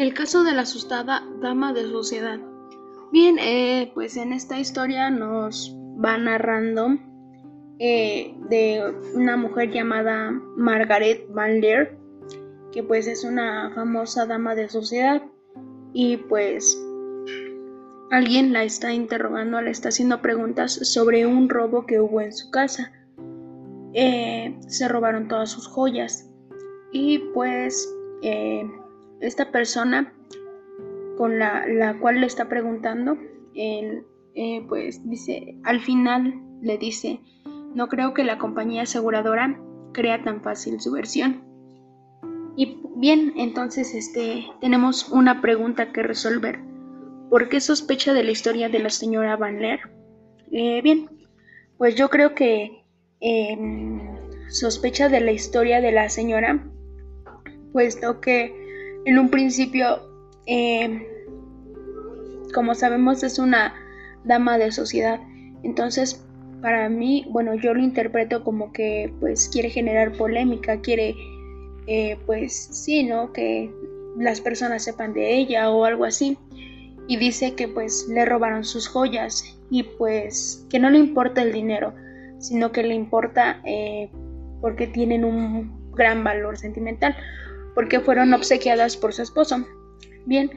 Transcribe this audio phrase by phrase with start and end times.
[0.00, 2.40] El caso de la asustada dama de sociedad.
[3.12, 6.96] Bien, eh, pues en esta historia nos va narrando
[7.78, 11.98] eh, de una mujer llamada Margaret Van Leer,
[12.72, 15.20] que pues es una famosa dama de sociedad
[15.92, 16.82] y pues
[18.10, 22.50] alguien la está interrogando, le está haciendo preguntas sobre un robo que hubo en su
[22.50, 22.90] casa.
[23.92, 26.26] Eh, se robaron todas sus joyas
[26.90, 27.86] y pues
[29.20, 30.12] esta persona
[31.16, 33.16] con la, cual le está preguntando,
[33.54, 34.02] eh,
[34.68, 37.20] pues dice, al final le dice,
[37.74, 39.60] no creo que la compañía aseguradora
[39.92, 41.44] crea tan fácil su versión.
[42.56, 46.60] Y bien, entonces este, tenemos una pregunta que resolver.
[47.30, 49.80] ¿Por qué sospecha de la historia de la señora Van Leer?
[50.50, 51.08] Eh, bien,
[51.78, 52.84] pues yo creo que
[53.20, 54.00] em,
[54.48, 56.66] sospecha de la historia de la señora,
[57.72, 58.69] puesto que
[59.04, 60.00] en un principio,
[60.46, 61.06] eh,
[62.54, 63.74] como sabemos, es una
[64.24, 65.20] dama de sociedad.
[65.62, 66.24] Entonces,
[66.60, 71.14] para mí, bueno, yo lo interpreto como que pues quiere generar polémica, quiere,
[71.86, 73.32] eh, pues sí, ¿no?
[73.32, 73.70] Que
[74.18, 76.36] las personas sepan de ella o algo así.
[77.08, 81.52] Y dice que pues le robaron sus joyas y pues que no le importa el
[81.52, 81.94] dinero,
[82.38, 84.10] sino que le importa eh,
[84.60, 87.16] porque tienen un gran valor sentimental
[87.74, 89.66] porque fueron obsequiadas por su esposo.
[90.26, 90.50] Bien,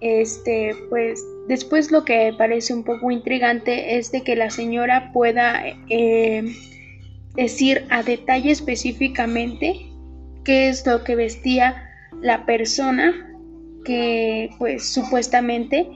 [0.00, 5.62] este, pues después lo que parece un poco intrigante es de que la señora pueda
[5.88, 6.44] eh,
[7.34, 9.86] decir a detalle específicamente
[10.44, 13.30] qué es lo que vestía la persona
[13.84, 15.88] que pues supuestamente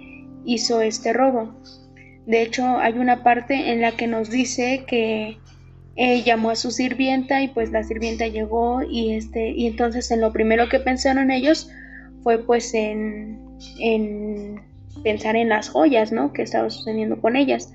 [0.44, 1.54] hizo este robo.
[2.26, 5.38] De hecho, hay una parte en la que nos dice que
[6.00, 10.20] eh, llamó a su sirvienta y pues la sirvienta llegó y este y entonces en
[10.20, 11.68] lo primero que pensaron ellos
[12.22, 13.40] fue pues en,
[13.80, 14.62] en
[15.02, 17.74] pensar en las joyas no que estaba sucediendo con ellas.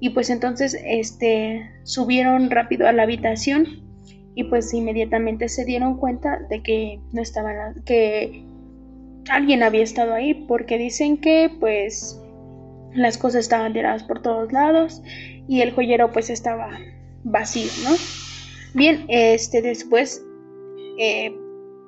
[0.00, 3.66] Y pues entonces este subieron rápido a la habitación
[4.34, 8.44] y pues inmediatamente se dieron cuenta de que no estaban que
[9.30, 12.20] alguien había estado ahí porque dicen que pues
[12.92, 15.02] las cosas estaban tiradas por todos lados
[15.48, 16.68] y el joyero pues estaba
[17.26, 17.96] vacío, ¿no?
[18.74, 20.24] Bien, este después
[20.98, 21.36] eh,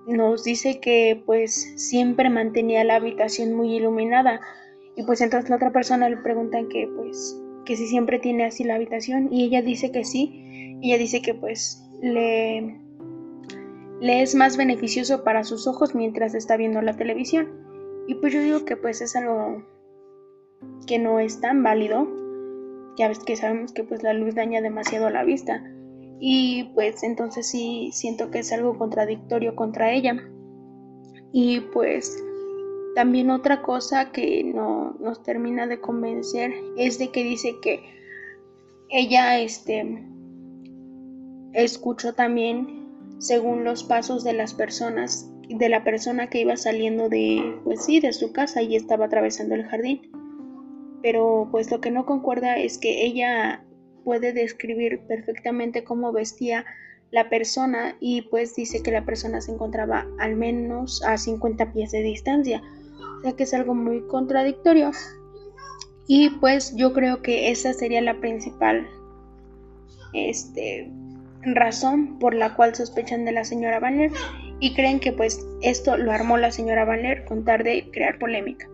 [0.06, 4.40] nos dice que pues siempre mantenía la habitación muy iluminada.
[4.96, 8.64] Y pues entonces la otra persona le preguntan que pues que si siempre tiene así
[8.64, 9.32] la habitación.
[9.32, 12.80] Y ella dice que sí, ella dice que pues le,
[14.00, 17.48] le es más beneficioso para sus ojos mientras está viendo la televisión.
[18.08, 19.62] Y pues yo digo que pues es algo
[20.86, 22.08] que no es tan válido
[22.98, 25.62] ya ves que sabemos que pues la luz daña demasiado la vista.
[26.20, 30.16] Y pues entonces sí siento que es algo contradictorio contra ella.
[31.32, 32.20] Y pues
[32.96, 37.80] también otra cosa que no nos termina de convencer es de que dice que
[38.90, 40.04] ella este
[41.52, 42.88] escuchó también
[43.18, 48.00] según los pasos de las personas de la persona que iba saliendo de pues sí
[48.00, 50.17] de su casa y estaba atravesando el jardín
[51.02, 53.64] pero pues lo que no concuerda es que ella
[54.04, 56.64] puede describir perfectamente cómo vestía
[57.10, 61.92] la persona y pues dice que la persona se encontraba al menos a 50 pies
[61.92, 62.62] de distancia.
[63.18, 64.90] O sea que es algo muy contradictorio.
[66.06, 68.86] Y pues yo creo que esa sería la principal
[70.14, 70.90] este,
[71.42, 74.10] razón por la cual sospechan de la señora Banner
[74.60, 78.68] y creen que pues esto lo armó la señora Banner con tal de crear polémica.